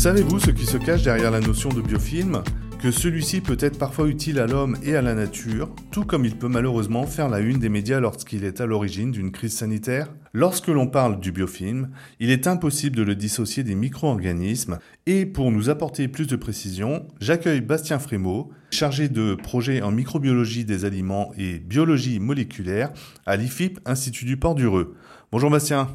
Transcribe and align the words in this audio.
Savez-vous 0.00 0.40
ce 0.40 0.50
qui 0.50 0.64
se 0.64 0.78
cache 0.78 1.02
derrière 1.02 1.30
la 1.30 1.40
notion 1.40 1.68
de 1.68 1.82
biofilm? 1.82 2.42
Que 2.80 2.90
celui-ci 2.90 3.42
peut 3.42 3.58
être 3.60 3.78
parfois 3.78 4.08
utile 4.08 4.38
à 4.38 4.46
l'homme 4.46 4.78
et 4.82 4.96
à 4.96 5.02
la 5.02 5.14
nature, 5.14 5.68
tout 5.90 6.06
comme 6.06 6.24
il 6.24 6.36
peut 6.36 6.48
malheureusement 6.48 7.06
faire 7.06 7.28
la 7.28 7.40
une 7.40 7.58
des 7.58 7.68
médias 7.68 8.00
lorsqu'il 8.00 8.44
est 8.44 8.62
à 8.62 8.66
l'origine 8.66 9.10
d'une 9.10 9.30
crise 9.30 9.52
sanitaire? 9.52 10.08
Lorsque 10.32 10.68
l'on 10.68 10.86
parle 10.86 11.20
du 11.20 11.32
biofilm, 11.32 11.90
il 12.18 12.30
est 12.30 12.46
impossible 12.46 12.96
de 12.96 13.02
le 13.02 13.14
dissocier 13.14 13.62
des 13.62 13.74
micro-organismes, 13.74 14.78
et 15.04 15.26
pour 15.26 15.52
nous 15.52 15.68
apporter 15.68 16.08
plus 16.08 16.26
de 16.26 16.36
précision, 16.36 17.06
j'accueille 17.20 17.60
Bastien 17.60 17.98
Frémaux, 17.98 18.50
chargé 18.70 19.10
de 19.10 19.34
projet 19.34 19.82
en 19.82 19.90
microbiologie 19.90 20.64
des 20.64 20.86
aliments 20.86 21.30
et 21.36 21.58
biologie 21.58 22.20
moléculaire 22.20 22.90
à 23.26 23.36
l'IFIP, 23.36 23.80
Institut 23.84 24.24
du 24.24 24.38
Port 24.38 24.54
du 24.54 24.66
Reux. 24.66 24.94
Bonjour 25.30 25.50
Bastien. 25.50 25.88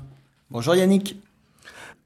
Bonjour 0.51 0.75
Yannick. 0.75 1.19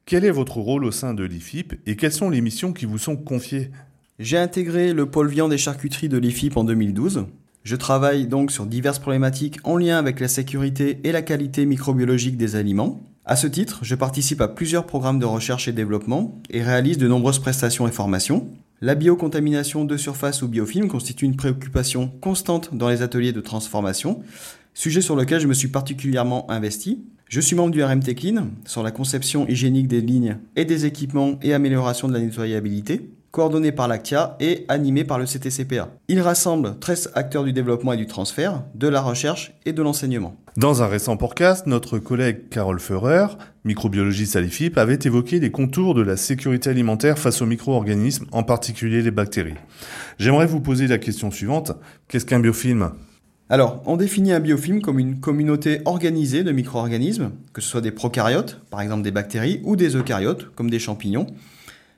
Quel 0.10 0.26
est 0.26 0.32
votre 0.32 0.58
rôle 0.58 0.86
au 0.86 0.91
sein 0.91 1.13
de 1.13 1.23
l'IFIP 1.23 1.76
et 1.86 1.95
quelles 1.95 2.12
sont 2.12 2.31
les 2.31 2.41
missions 2.41 2.73
qui 2.73 2.88
vous 2.88 2.98
sont 2.98 3.16
confiées? 3.16 3.70
J'ai 4.17 4.40
intégré 4.40 4.91
le 4.91 5.05
pôle 5.05 5.30
viande 5.30 5.54
et 5.54 5.58
charcuterie 5.59 6.09
de 6.09 6.17
l'IFIP 6.17 6.58
en 6.58 6.63
2012. 6.63 7.27
Je 7.63 7.76
travaille 7.76 8.26
donc 8.26 8.52
sur 8.52 8.66
diverses 8.66 8.98
problématiques 8.98 9.59
en 9.64 9.77
lien 9.77 10.00
avec 10.00 10.20
la 10.20 10.27
sécurité 10.27 11.00
et 11.03 11.12
la 11.12 11.22
qualité 11.22 11.67
microbiologique 11.67 12.38
des 12.38 12.55
aliments. 12.55 13.03
À 13.23 13.36
ce 13.36 13.45
titre, 13.45 13.81
je 13.84 13.94
participe 13.94 14.41
à 14.41 14.48
plusieurs 14.48 14.88
programmes 14.88 15.20
de 15.20 15.26
recherche 15.26 15.67
et 15.67 15.73
développement 15.73 16.41
et 16.50 16.64
réalise 16.64 16.98
de 16.98 17.08
nombreuses 17.08 17.38
prestations 17.38 17.88
et 17.88 17.91
formations. 17.91 18.48
La 18.81 18.95
biocontamination 18.95 19.86
de 19.86 19.95
surface 19.95 20.41
ou 20.41 20.48
biofilm 20.48 20.88
constitue 20.88 21.26
une 21.26 21.36
préoccupation 21.36 22.08
constante 22.20 22.73
dans 22.73 22.89
les 22.89 23.03
ateliers 23.03 23.31
de 23.31 23.41
transformation, 23.41 24.23
sujet 24.73 25.02
sur 25.02 25.16
lequel 25.16 25.39
je 25.39 25.48
me 25.48 25.53
suis 25.53 25.67
particulièrement 25.67 26.50
investi. 26.50 27.03
Je 27.29 27.39
suis 27.39 27.55
membre 27.55 27.69
du 27.69 27.83
RMT 27.83 28.15
Clean 28.15 28.47
sur 28.65 28.81
la 28.81 28.89
conception 28.89 29.47
hygiénique 29.47 29.88
des 29.88 30.01
lignes 30.01 30.38
et 30.55 30.65
des 30.65 30.88
équipements 30.88 31.38
et 31.43 31.53
amélioration 31.53 32.07
de 32.07 32.13
la 32.13 32.21
nettoyabilité 32.21 33.11
coordonné 33.30 33.71
par 33.71 33.88
l'ACTIA 33.88 34.36
et 34.39 34.66
animé 34.67 35.03
par 35.03 35.19
le 35.19 35.25
CTCPA. 35.25 35.89
Il 36.08 36.21
rassemble 36.21 36.80
13 36.80 37.11
acteurs 37.13 37.44
du 37.44 37.53
développement 37.53 37.94
et 37.94 37.97
du 37.97 38.08
transfert, 38.08 38.63
de 38.73 38.88
la 38.88 38.99
recherche 38.99 39.53
et 39.67 39.73
de 39.73 39.83
l'enseignement. 39.83 40.38
Dans 40.58 40.81
un 40.81 40.88
récent 40.88 41.17
podcast, 41.17 41.67
notre 41.67 41.99
collègue 41.99 42.49
Carole 42.49 42.80
Feurer, 42.80 43.27
microbiologiste 43.64 44.36
à 44.36 44.41
l'IFIP, 44.41 44.80
avait 44.80 44.97
évoqué 45.03 45.39
les 45.39 45.52
contours 45.52 45.93
de 45.93 46.02
la 46.02 46.17
sécurité 46.17 46.71
alimentaire 46.71 47.19
face 47.19 47.43
aux 47.43 47.45
micro-organismes, 47.45 48.25
en 48.31 48.41
particulier 48.41 49.03
les 49.03 49.11
bactéries. 49.11 49.53
J'aimerais 50.17 50.47
vous 50.47 50.61
poser 50.61 50.88
la 50.88 50.97
question 50.97 51.30
suivante. 51.30 51.73
Qu'est-ce 52.08 52.25
qu'un 52.25 52.39
biofilm? 52.39 52.89
Alors, 53.52 53.81
on 53.88 53.97
définit 53.97 54.31
un 54.31 54.39
biofilm 54.39 54.80
comme 54.80 55.00
une 55.00 55.19
communauté 55.19 55.81
organisée 55.86 56.44
de 56.44 56.52
micro-organismes, 56.52 57.31
que 57.52 57.61
ce 57.61 57.67
soit 57.67 57.81
des 57.81 57.89
prokaryotes, 57.89 58.61
par 58.69 58.80
exemple 58.80 59.02
des 59.02 59.09
bactéries, 59.09 59.59
ou 59.64 59.75
des 59.75 59.95
eucaryotes, 59.95 60.53
comme 60.53 60.69
des 60.69 60.78
champignons, 60.78 61.25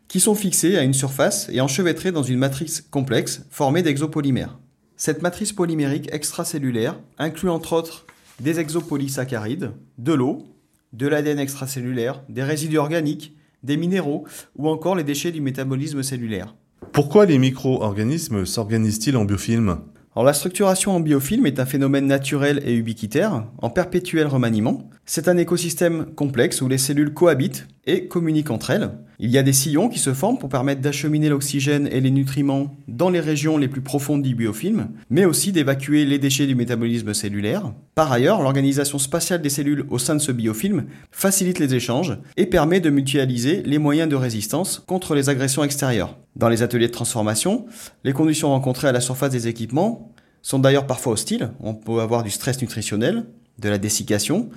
qui 0.07 0.21
sont 0.21 0.33
fixés 0.33 0.77
à 0.77 0.83
une 0.83 0.93
surface 0.93 1.49
et 1.51 1.59
enchevêtrés 1.59 2.13
dans 2.13 2.23
une 2.23 2.37
matrice 2.37 2.79
complexe 2.79 3.45
formée 3.49 3.83
d'exopolymères. 3.83 4.59
Cette 4.95 5.21
matrice 5.21 5.51
polymérique 5.51 6.13
extracellulaire 6.13 6.97
inclut 7.17 7.49
entre 7.49 7.73
autres 7.73 8.05
des 8.39 8.61
exopolysaccharides, 8.61 9.71
de 9.97 10.13
l'eau, 10.13 10.45
de 10.93 11.07
l'ADN 11.07 11.39
extracellulaire, 11.39 12.23
des 12.29 12.43
résidus 12.43 12.77
organiques, 12.77 13.35
des 13.63 13.75
minéraux 13.75 14.25
ou 14.55 14.69
encore 14.69 14.95
les 14.95 15.03
déchets 15.03 15.31
du 15.31 15.41
métabolisme 15.41 16.01
cellulaire. 16.01 16.55
Pourquoi 16.93 17.25
les 17.25 17.37
micro-organismes 17.37 18.45
s'organisent-ils 18.45 19.17
en 19.17 19.25
biofilm? 19.25 19.79
Alors 20.13 20.25
la 20.25 20.33
structuration 20.33 20.93
en 20.93 20.99
biofilm 20.99 21.45
est 21.45 21.59
un 21.61 21.65
phénomène 21.65 22.05
naturel 22.05 22.61
et 22.65 22.73
ubiquitaire, 22.73 23.45
en 23.61 23.69
perpétuel 23.69 24.27
remaniement. 24.27 24.89
C'est 25.05 25.29
un 25.29 25.37
écosystème 25.37 26.05
complexe 26.15 26.61
où 26.61 26.67
les 26.67 26.77
cellules 26.77 27.13
cohabitent 27.13 27.67
et 27.85 28.07
communiquent 28.07 28.51
entre 28.51 28.69
elles. 28.69 28.91
Il 29.19 29.29
y 29.29 29.37
a 29.37 29.43
des 29.43 29.53
sillons 29.53 29.87
qui 29.87 29.99
se 29.99 30.13
forment 30.13 30.39
pour 30.39 30.49
permettre 30.49 30.81
d'acheminer 30.81 31.29
l'oxygène 31.29 31.87
et 31.91 32.01
les 32.01 32.09
nutriments 32.09 32.75
dans 32.87 33.09
les 33.09 33.19
régions 33.19 33.57
les 33.57 33.67
plus 33.67 33.81
profondes 33.81 34.23
du 34.23 34.33
biofilm, 34.33 34.89
mais 35.11 35.25
aussi 35.25 35.51
d'évacuer 35.51 36.05
les 36.05 36.17
déchets 36.17 36.47
du 36.47 36.55
métabolisme 36.55 37.13
cellulaire. 37.13 37.71
Par 37.93 38.11
ailleurs, 38.11 38.41
l'organisation 38.41 38.97
spatiale 38.97 39.41
des 39.41 39.49
cellules 39.49 39.85
au 39.89 39.99
sein 39.99 40.15
de 40.15 40.21
ce 40.21 40.31
biofilm 40.31 40.85
facilite 41.11 41.59
les 41.59 41.75
échanges 41.75 42.17
et 42.35 42.47
permet 42.47 42.79
de 42.79 42.89
mutualiser 42.89 43.61
les 43.63 43.77
moyens 43.77 44.09
de 44.09 44.15
résistance 44.15 44.79
contre 44.79 45.13
les 45.13 45.29
agressions 45.29 45.63
extérieures. 45.63 46.17
Dans 46.35 46.49
les 46.49 46.63
ateliers 46.63 46.87
de 46.87 46.93
transformation, 46.93 47.65
les 48.03 48.13
conditions 48.13 48.49
rencontrées 48.49 48.87
à 48.87 48.91
la 48.91 49.01
surface 49.01 49.31
des 49.31 49.47
équipements 49.47 50.11
sont 50.41 50.59
d'ailleurs 50.59 50.87
parfois 50.87 51.13
hostiles. 51.13 51.51
On 51.59 51.75
peut 51.75 51.99
avoir 51.99 52.23
du 52.23 52.31
stress 52.31 52.59
nutritionnel, 52.61 53.25
de 53.59 53.69
la 53.69 53.77
dessiccation, 53.77 54.49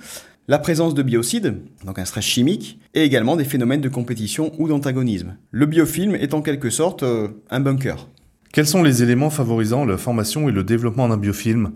la 0.47 0.59
présence 0.59 0.93
de 0.93 1.01
biocides, 1.01 1.61
donc 1.85 1.97
un 1.97 2.05
stress 2.05 2.25
chimique, 2.25 2.79
et 2.93 3.03
également 3.03 3.35
des 3.35 3.45
phénomènes 3.45 3.81
de 3.81 3.89
compétition 3.89 4.51
ou 4.59 4.67
d'antagonisme. 4.67 5.37
Le 5.51 5.65
biofilm 5.65 6.15
est 6.15 6.33
en 6.33 6.41
quelque 6.41 6.69
sorte 6.69 7.03
euh, 7.03 7.29
un 7.49 7.59
bunker. 7.59 8.07
Quels 8.53 8.67
sont 8.67 8.83
les 8.83 9.03
éléments 9.03 9.29
favorisant 9.29 9.85
la 9.85 9.97
formation 9.97 10.47
et 10.47 10.51
le 10.51 10.63
développement 10.63 11.09
d'un 11.09 11.17
biofilm? 11.17 11.71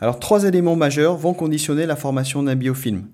Alors 0.00 0.18
trois 0.18 0.44
éléments 0.44 0.76
majeurs 0.76 1.16
vont 1.16 1.32
conditionner 1.32 1.86
la 1.86 1.96
formation 1.96 2.42
d'un 2.42 2.56
biofilm. 2.56 3.04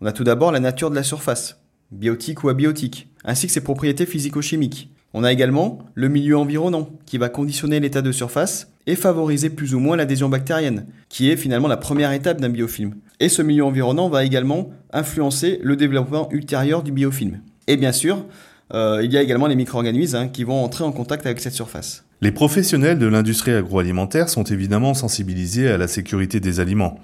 On 0.00 0.06
a 0.06 0.12
tout 0.12 0.24
d'abord 0.24 0.52
la 0.52 0.60
nature 0.60 0.90
de 0.90 0.94
la 0.94 1.02
surface, 1.02 1.60
biotique 1.90 2.44
ou 2.44 2.48
abiotique, 2.48 3.08
ainsi 3.24 3.46
que 3.46 3.52
ses 3.52 3.62
propriétés 3.62 4.06
physico-chimiques. 4.06 4.90
On 5.12 5.24
a 5.24 5.32
également 5.32 5.80
le 5.94 6.08
milieu 6.08 6.38
environnant 6.38 6.88
qui 7.04 7.18
va 7.18 7.28
conditionner 7.28 7.80
l'état 7.80 8.00
de 8.00 8.12
surface 8.12 8.68
et 8.86 8.94
favoriser 8.94 9.50
plus 9.50 9.74
ou 9.74 9.80
moins 9.80 9.96
l'adhésion 9.96 10.28
bactérienne, 10.28 10.86
qui 11.08 11.30
est 11.30 11.36
finalement 11.36 11.68
la 11.68 11.76
première 11.76 12.12
étape 12.12 12.40
d'un 12.40 12.48
biofilm. 12.48 12.94
Et 13.20 13.28
ce 13.28 13.42
milieu 13.42 13.64
environnant 13.64 14.08
va 14.08 14.24
également 14.24 14.70
influencer 14.92 15.60
le 15.62 15.76
développement 15.76 16.28
ultérieur 16.32 16.82
du 16.82 16.90
biofilm. 16.90 17.40
Et 17.66 17.76
bien 17.76 17.92
sûr, 17.92 18.24
euh, 18.72 19.02
il 19.04 19.12
y 19.12 19.18
a 19.18 19.22
également 19.22 19.46
les 19.46 19.56
micro-organismes 19.56 20.16
hein, 20.16 20.28
qui 20.28 20.42
vont 20.42 20.64
entrer 20.64 20.84
en 20.84 20.92
contact 20.92 21.26
avec 21.26 21.40
cette 21.40 21.52
surface. 21.52 22.04
Les 22.22 22.32
professionnels 22.32 22.98
de 22.98 23.06
l'industrie 23.06 23.52
agroalimentaire 23.52 24.30
sont 24.30 24.44
évidemment 24.44 24.94
sensibilisés 24.94 25.68
à 25.68 25.76
la 25.76 25.86
sécurité 25.86 26.40
des 26.40 26.60
aliments. 26.60 26.98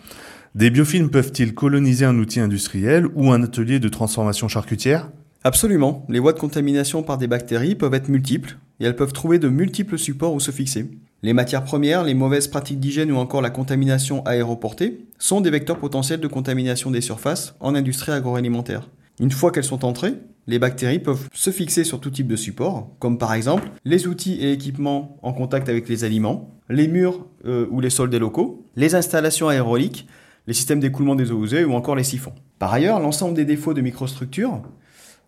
Des 0.55 0.71
biofilms 0.71 1.10
peuvent-ils 1.10 1.55
coloniser 1.55 2.06
un 2.06 2.19
outil 2.19 2.41
industriel 2.41 3.06
ou 3.15 3.31
un 3.31 3.43
atelier 3.43 3.78
de 3.78 3.88
transformation 3.88 4.49
charcutière? 4.49 5.10
Absolument. 5.44 6.06
Les 6.09 6.19
voies 6.19 6.32
de 6.32 6.38
contamination 6.38 7.03
par 7.03 7.19
des 7.19 7.26
bactéries 7.26 7.75
peuvent 7.75 7.94
être 7.94 8.09
multiples 8.09 8.56
et 8.81 8.84
elles 8.84 8.97
peuvent 8.97 9.12
trouver 9.12 9.38
de 9.38 9.49
multiples 9.49 9.99
supports 9.99 10.32
où 10.32 10.41
se 10.41 10.50
fixer. 10.50 10.91
Les 11.22 11.34
matières 11.34 11.65
premières, 11.65 12.05
les 12.05 12.15
mauvaises 12.15 12.49
pratiques 12.49 12.81
d'hygiène 12.81 13.12
ou 13.12 13.16
encore 13.16 13.43
la 13.43 13.50
contamination 13.50 14.25
aéroportée 14.25 15.06
sont 15.19 15.41
des 15.41 15.50
vecteurs 15.50 15.78
potentiels 15.78 16.21
de 16.21 16.28
contamination 16.28 16.91
des 16.91 17.00
surfaces 17.00 17.54
en 17.60 17.75
industrie 17.75 18.12
agroalimentaire. 18.12 18.88
Une 19.19 19.31
fois 19.31 19.50
qu'elles 19.50 19.65
sont 19.65 19.84
entrées, 19.84 20.15
les 20.47 20.59
bactéries 20.59 20.99
peuvent 20.99 21.28
se 21.32 21.50
fixer 21.50 21.84
sur 21.84 22.00
tout 22.00 22.10
type 22.10 22.28
de 22.28 22.37
support, 22.37 22.91
comme 22.99 23.19
par 23.19 23.32
exemple 23.34 23.71
les 23.84 24.06
outils 24.06 24.34
et 24.34 24.53
équipements 24.53 25.19
en 25.22 25.32
contact 25.32 25.69
avec 25.69 25.88
les 25.88 26.05
aliments, 26.05 26.60
les 26.69 26.87
murs 26.87 27.26
euh, 27.47 27.66
ou 27.71 27.81
les 27.81 27.91
sols 27.91 28.10
des 28.10 28.19
locaux, 28.19 28.66
les 28.76 28.94
installations 28.94 29.49
aéroliques, 29.49 30.06
les 30.47 30.55
systèmes 30.55 30.81
d'écoulement 30.81 31.15
des 31.15 31.32
eaux 31.32 31.43
usées 31.43 31.65
ou 31.65 31.72
encore 31.72 31.97
les 31.97 32.05
siphons. 32.05 32.34
Par 32.59 32.72
ailleurs, 32.72 33.00
l'ensemble 33.00 33.34
des 33.34 33.44
défauts 33.44 33.75
de 33.75 33.81
microstructures 33.81 34.62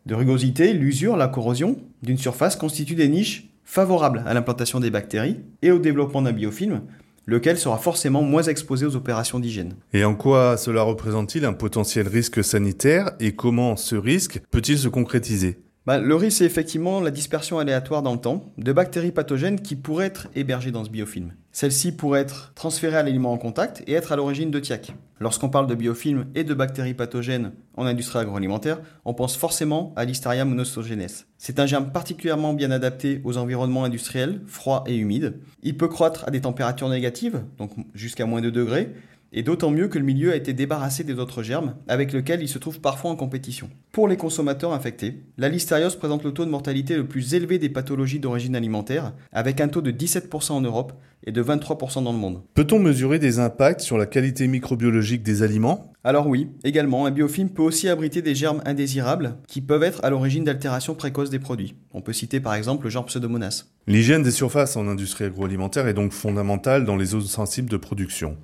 de 0.06 0.14
rugosité, 0.14 0.72
l'usure, 0.72 1.18
la 1.18 1.28
corrosion 1.28 1.76
d'une 2.02 2.16
surface 2.16 2.56
constituent 2.56 2.94
des 2.94 3.08
niches 3.08 3.50
favorables 3.64 4.22
à 4.26 4.32
l'implantation 4.32 4.80
des 4.80 4.90
bactéries 4.90 5.40
et 5.60 5.70
au 5.70 5.78
développement 5.78 6.22
d'un 6.22 6.32
biofilm, 6.32 6.80
lequel 7.28 7.58
sera 7.58 7.76
forcément 7.76 8.22
moins 8.22 8.42
exposé 8.42 8.86
aux 8.86 8.96
opérations 8.96 9.38
d'hygiène. 9.38 9.74
Et 9.92 10.02
en 10.04 10.14
quoi 10.14 10.56
cela 10.56 10.82
représente-t-il 10.82 11.44
un 11.44 11.52
potentiel 11.52 12.08
risque 12.08 12.42
sanitaire 12.42 13.12
et 13.20 13.36
comment 13.36 13.76
ce 13.76 13.96
risque 13.96 14.40
peut-il 14.50 14.78
se 14.78 14.88
concrétiser? 14.88 15.58
Bah, 15.88 15.96
le 15.96 16.14
risque, 16.16 16.36
c'est 16.36 16.44
effectivement 16.44 17.00
la 17.00 17.10
dispersion 17.10 17.58
aléatoire 17.58 18.02
dans 18.02 18.12
le 18.12 18.20
temps 18.20 18.44
de 18.58 18.72
bactéries 18.74 19.10
pathogènes 19.10 19.62
qui 19.62 19.74
pourraient 19.74 20.04
être 20.04 20.28
hébergées 20.34 20.70
dans 20.70 20.84
ce 20.84 20.90
biofilm. 20.90 21.32
Celles-ci 21.50 21.92
pourraient 21.92 22.20
être 22.20 22.52
transférées 22.54 22.98
à 22.98 23.02
l'aliment 23.02 23.32
en 23.32 23.38
contact 23.38 23.82
et 23.86 23.94
être 23.94 24.12
à 24.12 24.16
l'origine 24.16 24.50
de 24.50 24.60
TIAC. 24.60 24.92
Lorsqu'on 25.18 25.48
parle 25.48 25.66
de 25.66 25.74
biofilm 25.74 26.26
et 26.34 26.44
de 26.44 26.52
bactéries 26.52 26.92
pathogènes 26.92 27.52
en 27.74 27.86
industrie 27.86 28.18
agroalimentaire, 28.18 28.82
on 29.06 29.14
pense 29.14 29.38
forcément 29.38 29.94
à 29.96 30.04
l'Hysteria 30.04 30.44
monostogenes. 30.44 31.24
C'est 31.38 31.58
un 31.58 31.64
germe 31.64 31.90
particulièrement 31.90 32.52
bien 32.52 32.70
adapté 32.70 33.22
aux 33.24 33.38
environnements 33.38 33.84
industriels, 33.84 34.42
froids 34.46 34.84
et 34.86 34.94
humides. 34.94 35.40
Il 35.62 35.78
peut 35.78 35.88
croître 35.88 36.28
à 36.28 36.30
des 36.30 36.42
températures 36.42 36.90
négatives, 36.90 37.40
donc 37.56 37.70
jusqu'à 37.94 38.26
moins 38.26 38.42
de 38.42 38.50
degrés, 38.50 38.92
et 39.32 39.42
d'autant 39.42 39.70
mieux 39.70 39.88
que 39.88 39.98
le 39.98 40.04
milieu 40.04 40.32
a 40.32 40.36
été 40.36 40.52
débarrassé 40.52 41.04
des 41.04 41.18
autres 41.18 41.42
germes 41.42 41.74
avec 41.86 42.12
lesquels 42.12 42.42
il 42.42 42.48
se 42.48 42.58
trouve 42.58 42.80
parfois 42.80 43.10
en 43.10 43.16
compétition. 43.16 43.68
Pour 43.92 44.08
les 44.08 44.16
consommateurs 44.16 44.72
infectés, 44.72 45.22
la 45.36 45.48
listériose 45.48 45.96
présente 45.96 46.24
le 46.24 46.32
taux 46.32 46.44
de 46.44 46.50
mortalité 46.50 46.96
le 46.96 47.06
plus 47.06 47.34
élevé 47.34 47.58
des 47.58 47.68
pathologies 47.68 48.20
d'origine 48.20 48.56
alimentaire, 48.56 49.12
avec 49.32 49.60
un 49.60 49.68
taux 49.68 49.82
de 49.82 49.90
17% 49.90 50.52
en 50.52 50.60
Europe 50.60 50.92
et 51.24 51.32
de 51.32 51.42
23% 51.42 52.04
dans 52.04 52.12
le 52.12 52.18
monde. 52.18 52.42
Peut-on 52.54 52.78
mesurer 52.78 53.18
des 53.18 53.38
impacts 53.38 53.80
sur 53.80 53.98
la 53.98 54.06
qualité 54.06 54.46
microbiologique 54.46 55.22
des 55.22 55.42
aliments? 55.42 55.92
Alors 56.04 56.28
oui, 56.28 56.48
également, 56.64 57.06
un 57.06 57.10
biofilm 57.10 57.50
peut 57.50 57.62
aussi 57.62 57.88
abriter 57.88 58.22
des 58.22 58.34
germes 58.34 58.62
indésirables 58.64 59.36
qui 59.46 59.60
peuvent 59.60 59.82
être 59.82 60.02
à 60.04 60.10
l'origine 60.10 60.44
d'altérations 60.44 60.94
précoces 60.94 61.30
des 61.30 61.38
produits. 61.38 61.74
On 61.92 62.00
peut 62.00 62.12
citer 62.12 62.40
par 62.40 62.54
exemple 62.54 62.84
le 62.84 62.90
genre 62.90 63.06
Pseudomonas. 63.06 63.64
L'hygiène 63.86 64.22
des 64.22 64.30
surfaces 64.30 64.76
en 64.76 64.86
industrie 64.86 65.24
agroalimentaire 65.24 65.88
est 65.88 65.94
donc 65.94 66.12
fondamentale 66.12 66.84
dans 66.84 66.96
les 66.96 67.06
zones 67.06 67.22
sensibles 67.22 67.68
de 67.68 67.76
production. 67.76 68.36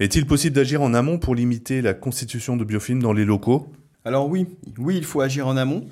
Est-il 0.00 0.24
possible 0.24 0.56
d'agir 0.56 0.80
en 0.80 0.94
amont 0.94 1.18
pour 1.18 1.34
limiter 1.34 1.82
la 1.82 1.92
constitution 1.92 2.56
de 2.56 2.64
biofilms 2.64 3.02
dans 3.02 3.12
les 3.12 3.26
locaux? 3.26 3.70
Alors 4.06 4.30
oui, 4.30 4.46
oui, 4.78 4.96
il 4.96 5.04
faut 5.04 5.20
agir 5.20 5.46
en 5.46 5.58
amont. 5.58 5.84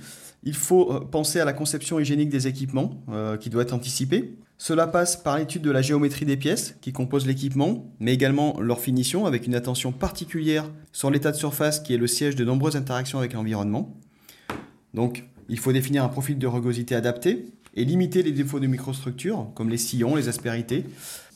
Il 0.45 0.55
faut 0.55 0.91
euh, 0.91 1.01
penser 1.01 1.41
à 1.41 1.45
la 1.45 1.53
conception 1.53 2.01
hygiénique 2.01 2.31
des 2.31 2.47
équipements 2.47 3.03
euh, 3.11 3.37
qui 3.37 3.51
doit 3.51 3.61
être 3.61 3.75
anticipée. 3.75 4.39
Cela 4.57 4.87
passe 4.87 5.19
par 5.19 5.37
l'étude 5.37 5.61
de 5.61 5.71
la 5.71 5.83
géométrie 5.83 6.25
des 6.25 6.39
pièces 6.39 6.75
qui 6.81 6.91
composent 6.91 7.27
l'équipement, 7.27 7.93
mais 8.01 8.15
également 8.15 8.59
leur 8.63 8.81
finition 8.81 9.27
avec 9.27 9.47
une 9.47 9.55
attention 9.55 9.93
particulière 9.93 10.65
sur 10.91 11.11
l'état 11.11 11.31
de 11.31 11.37
surface 11.37 11.79
qui 11.79 11.93
est 11.93 11.99
le 11.99 12.07
siège 12.07 12.35
de 12.35 12.47
nombreuses 12.47 12.77
interactions 12.77 13.19
avec 13.19 13.35
l'environnement. 13.35 13.95
Donc, 14.95 15.25
il 15.51 15.59
faut 15.59 15.73
définir 15.75 16.03
un 16.03 16.09
profil 16.09 16.39
de 16.39 16.47
rugosité 16.47 16.95
adapté 16.95 17.45
et 17.75 17.85
limiter 17.85 18.23
les 18.23 18.33
défauts 18.33 18.59
de 18.59 18.69
microstructure, 18.69 19.49
comme 19.55 19.69
les 19.69 19.77
sillons, 19.77 20.17
les 20.17 20.29
aspérités 20.29 20.87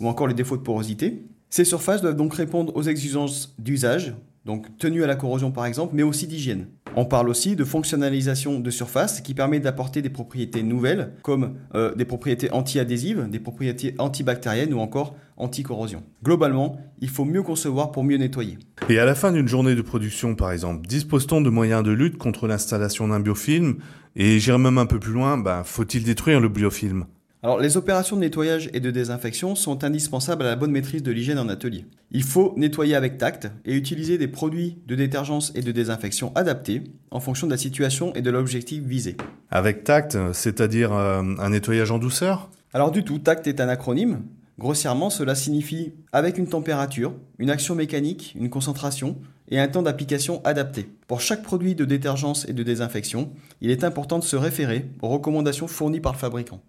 ou 0.01 0.09
encore 0.09 0.27
les 0.27 0.35
défauts 0.35 0.57
de 0.57 0.63
porosité. 0.63 1.23
Ces 1.55 1.67
surfaces 1.67 2.01
doivent 2.01 2.17
donc 2.17 2.33
répondre 2.33 2.75
aux 2.75 2.85
exigences 2.85 3.55
d'usage, 3.59 4.15
donc 4.47 4.75
tenue 4.79 5.05
à 5.05 5.07
la 5.07 5.17
corrosion 5.17 5.51
par 5.51 5.67
exemple, 5.67 5.93
mais 5.95 6.03
aussi 6.03 6.27
d'hygiène. 6.27 6.69
On 6.97 7.05
parle 7.05 7.29
aussi 7.29 7.57
de 7.57 7.65
fonctionnalisation 7.65 8.59
de 8.59 8.71
surface 8.71 9.21
qui 9.21 9.35
permet 9.35 9.61
d'apporter 9.61 10.01
des 10.01 10.09
propriétés 10.09 10.63
nouvelles 10.63 11.13
comme 11.21 11.57
euh, 11.75 11.95
des 11.95 12.07
propriétés 12.07 12.51
anti-adhésives, 12.53 13.29
des 13.29 13.39
propriétés 13.39 13.95
antibactériennes 13.99 14.73
ou 14.73 14.79
encore 14.79 15.15
anti-corrosion. 15.37 16.03
Globalement, 16.25 16.81
il 17.03 17.11
faut 17.11 17.27
mieux 17.27 17.43
concevoir 17.43 17.93
pour 17.93 18.03
mieux 18.03 18.17
nettoyer. 18.17 18.59
Et 18.89 18.99
à 18.99 19.05
la 19.05 19.15
fin 19.15 19.31
d'une 19.31 19.47
journée 19.47 19.75
de 19.75 19.83
production 19.83 20.35
par 20.35 20.53
exemple, 20.53 20.87
dispose-t-on 20.87 21.43
de 21.43 21.51
moyens 21.51 21.83
de 21.83 21.91
lutte 21.91 22.17
contre 22.17 22.49
l'installation 22.49 23.09
d'un 23.09 23.21
biofilm? 23.21 23.77
Et 24.17 24.39
j'irai 24.39 24.57
même 24.57 24.79
un 24.79 24.87
peu 24.87 24.99
plus 24.99 25.13
loin, 25.13 25.37
ben, 25.37 25.65
faut-il 25.65 26.03
détruire 26.03 26.41
le 26.41 26.49
biofilm? 26.49 27.05
Alors, 27.45 27.59
les 27.59 27.77
opérations 27.77 28.15
de 28.15 28.21
nettoyage 28.21 28.71
et 28.73 28.79
de 28.79 28.93
désinfection 28.93 29.57
sont 29.57 29.83
indispensables 29.83 30.45
à 30.45 30.51
la 30.51 30.55
bonne 30.55 30.71
maîtrise 30.71 31.03
de 31.03 31.11
l'hygiène 31.11 31.41
en 31.41 31.49
atelier. 31.49 31.87
Il 32.13 32.23
faut 32.23 32.55
nettoyer 32.57 32.95
avec 32.95 33.19
tact 33.19 33.51
et 33.65 33.75
utiliser 33.75 34.17
des 34.17 34.29
produits 34.29 34.79
de 34.87 34.95
détergence 34.95 35.51
et 35.57 35.61
de 35.61 35.73
désinfection 35.73 36.31
adaptés 36.37 36.85
en 37.11 37.19
fonction 37.19 37.49
de 37.49 37.53
la 37.53 37.59
situation 37.59 38.15
et 38.15 38.23
de 38.23 38.31
l'objectif 38.31 38.85
visé. 38.85 39.17
Avec 39.51 39.83
tact, 39.83 40.17
c'est-à-dire 40.33 40.93
euh, 40.93 41.21
un 41.41 41.51
nettoyage 41.51 41.91
en 41.91 41.99
douceur? 41.99 42.49
Alors 42.75 42.93
du 42.93 43.03
tout, 43.03 43.19
tact 43.19 43.49
est 43.49 43.61
un 43.61 43.69
acronyme. 43.69 44.23
Grossièrement, 44.61 45.11
cela 45.11 45.35
signifie 45.35 45.95
avec 46.13 46.39
une 46.39 46.47
température, 46.47 47.13
une 47.41 47.51
action 47.51 47.75
mécanique, 47.75 48.37
une 48.39 48.51
concentration 48.51 49.17
et 49.49 49.59
un 49.59 49.67
temps 49.67 49.83
d'application 49.83 50.41
adapté. 50.45 50.89
Pour 51.09 51.21
chaque 51.21 51.43
produit 51.43 51.75
de 51.75 51.85
détergence 51.85 52.47
et 52.49 52.53
de 52.53 52.63
désinfection, 52.63 53.33
il 53.61 53.73
est 53.73 53.83
important 53.83 54.21
de 54.21 54.25
se 54.25 54.37
référer 54.37 54.91
aux 55.03 55.09
recommandations 55.09 55.67
fournies 55.67 55.99
par 55.99 56.13
le 56.13 56.19
fabricant. 56.19 56.61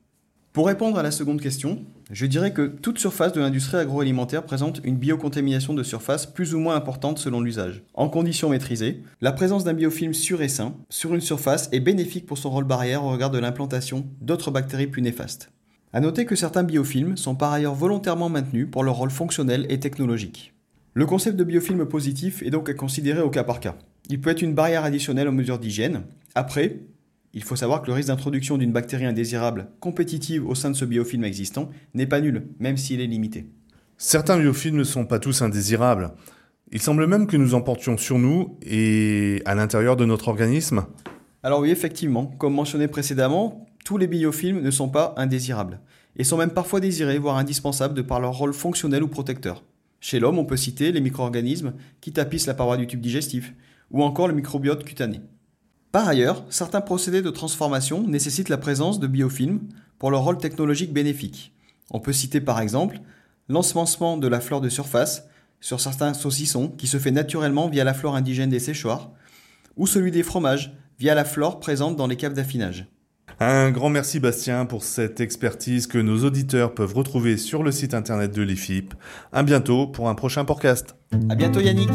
Pour 0.53 0.67
répondre 0.67 1.00
à 1.00 1.03
la 1.03 1.09
seconde 1.09 1.41
question, 1.41 1.83
je 2.11 2.27
dirais 2.27 2.53
que 2.53 2.67
toute 2.67 3.00
surface 3.00 3.33
de 3.33 3.41
l'industrie 3.41 3.77
agroalimentaire 3.77 4.44
présente 4.44 4.81
une 4.83 4.97
biocontamination 4.97 5.73
de 5.73 5.81
surface 5.81 6.27
plus 6.27 6.53
ou 6.53 6.59
moins 6.59 6.75
importante 6.75 7.17
selon 7.17 7.41
l'usage. 7.41 7.81
En 7.95 8.07
conditions 8.07 8.50
maîtrisées, 8.50 9.01
la 9.19 9.31
présence 9.31 9.63
d'un 9.63 9.73
biofilm 9.73 10.13
sûr 10.13 10.44
et 10.44 10.47
sain 10.47 10.75
sur 10.89 11.15
une 11.15 11.21
surface 11.21 11.69
est 11.71 11.79
bénéfique 11.79 12.27
pour 12.27 12.38
son 12.38 12.51
rôle 12.51 12.65
barrière 12.65 13.03
au 13.03 13.09
regard 13.09 13.31
de 13.31 13.39
l'implantation 13.39 14.05
d'autres 14.21 14.51
bactéries 14.51 14.85
plus 14.85 15.01
néfastes. 15.01 15.50
A 15.91 16.00
noter 16.01 16.25
que 16.25 16.35
certains 16.35 16.61
biofilms 16.61 17.17
sont 17.17 17.33
par 17.33 17.51
ailleurs 17.51 17.73
volontairement 17.73 18.29
maintenus 18.29 18.67
pour 18.69 18.83
leur 18.83 18.97
rôle 18.97 19.09
fonctionnel 19.09 19.65
et 19.69 19.79
technologique. 19.79 20.53
Le 20.94 21.07
concept 21.07 21.35
de 21.35 21.44
biofilm 21.44 21.83
positif 21.88 22.44
est 22.44 22.51
donc 22.51 22.69
à 22.69 22.75
considérer 22.75 23.21
au 23.21 23.31
cas 23.31 23.44
par 23.44 23.59
cas. 23.59 23.75
Il 24.07 24.21
peut 24.21 24.29
être 24.29 24.44
une 24.44 24.53
barrière 24.53 24.83
additionnelle 24.83 25.27
aux 25.27 25.31
mesures 25.31 25.57
d'hygiène. 25.57 26.03
Après, 26.35 26.77
il 27.33 27.44
faut 27.44 27.56
savoir 27.56 27.81
que 27.81 27.88
le 27.88 27.94
risque 27.94 28.09
d'introduction 28.09 28.57
d'une 28.57 28.71
bactérie 28.71 29.06
indésirable 29.06 29.68
compétitive 29.80 30.47
au 30.47 30.53
sein 30.53 30.69
de 30.69 30.75
ce 30.75 30.85
biofilm 30.85 31.24
existant 31.24 31.69
n'est 31.94 32.06
pas 32.06 32.21
nul, 32.21 32.47
même 32.59 32.77
s'il 32.77 33.01
est 33.01 33.07
limité. 33.07 33.47
Certains 33.97 34.38
biofilms 34.38 34.77
ne 34.77 34.83
sont 34.83 35.06
pas 35.06 35.19
tous 35.19 35.41
indésirables. 35.41 36.12
Il 36.71 36.81
semble 36.81 37.07
même 37.07 37.27
que 37.27 37.38
nous 37.38 37.56
en 37.56 37.62
portions 37.62 37.97
sur 37.97 38.19
nous 38.19 38.57
et 38.62 39.41
à 39.45 39.56
l'intérieur 39.56 39.95
de 39.95 40.06
notre 40.06 40.27
organisme. 40.27 40.85
Alors 41.41 41.59
oui, 41.59 41.71
effectivement, 41.71 42.25
comme 42.25 42.53
mentionné 42.53 42.88
précédemment, 42.88 43.65
tous 43.83 43.97
les 43.97 44.07
biofilms 44.07 44.62
ne 44.62 44.71
sont 44.71 44.89
pas 44.89 45.13
indésirables, 45.18 45.81
et 46.15 46.24
sont 46.24 46.38
même 46.38 46.51
parfois 46.51 46.79
désirés, 46.79 47.18
voire 47.18 47.38
indispensables 47.38 47.94
de 47.94 48.01
par 48.01 48.19
leur 48.19 48.38
rôle 48.38 48.53
fonctionnel 48.53 49.03
ou 49.03 49.07
protecteur. 49.07 49.63
Chez 50.00 50.19
l'homme, 50.19 50.38
on 50.38 50.45
peut 50.45 50.57
citer 50.57 50.91
les 50.91 51.01
micro-organismes 51.01 51.74
qui 52.00 52.13
tapissent 52.13 52.47
la 52.47 52.53
paroi 52.53 52.77
du 52.77 52.88
tube 52.88 53.01
digestif, 53.01 53.53
ou 53.91 54.03
encore 54.03 54.27
le 54.27 54.33
microbiote 54.33 54.83
cutané. 54.83 55.21
Par 55.93 56.07
ailleurs, 56.07 56.43
certains 56.49 56.81
procédés 56.81 57.21
de 57.21 57.29
transformation 57.29 58.01
nécessitent 58.07 58.49
la 58.49 58.57
présence 58.57 58.99
de 58.99 59.05
biofilms 59.05 59.59
pour 59.99 60.09
leur 60.09 60.23
rôle 60.23 60.39
technologique 60.39 60.91
bénéfique. 60.91 61.53
On 61.91 61.99
peut 61.99 62.11
citer 62.11 62.41
par 62.41 62.59
exemple 62.59 62.99
l'ensemencement 63.47 64.17
de 64.17 64.27
la 64.27 64.41
flore 64.41 64.59
de 64.59 64.69
surface 64.69 65.27
sur 65.61 65.79
certains 65.79 66.15
saucissons 66.15 66.69
qui 66.69 66.87
se 66.87 66.97
fait 66.97 67.11
naturellement 67.11 67.69
via 67.69 67.83
la 67.83 67.93
flore 67.93 68.15
indigène 68.15 68.49
des 68.49 68.59
séchoirs, 68.59 69.11
ou 69.77 69.85
celui 69.85 70.09
des 70.09 70.23
fromages 70.23 70.73
via 70.97 71.13
la 71.13 71.25
flore 71.25 71.59
présente 71.59 71.95
dans 71.95 72.07
les 72.07 72.17
caves 72.17 72.33
d'affinage. 72.33 72.87
Un 73.39 73.69
grand 73.69 73.89
merci 73.89 74.19
Bastien 74.19 74.65
pour 74.65 74.83
cette 74.83 75.21
expertise 75.21 75.85
que 75.85 75.99
nos 75.99 76.23
auditeurs 76.23 76.73
peuvent 76.73 76.95
retrouver 76.95 77.37
sur 77.37 77.61
le 77.61 77.71
site 77.71 77.93
internet 77.93 78.33
de 78.33 78.41
l'IFIP. 78.41 78.95
À 79.31 79.43
bientôt 79.43 79.85
pour 79.85 80.09
un 80.09 80.15
prochain 80.15 80.43
podcast. 80.43 80.95
À 81.29 81.35
bientôt 81.35 81.59
Yannick. 81.59 81.91